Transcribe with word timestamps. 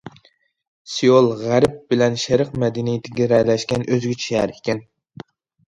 سېئۇل 0.93 1.29
غەرب 1.41 1.75
بىلەن 1.93 2.17
شەرق 2.23 2.51
مەدەنىيىتى 2.65 3.15
گىرەلەشكەن 3.21 3.87
ئۆزگىچە 3.91 4.27
شەھەر 4.33 4.59
ئىكەن. 4.59 4.85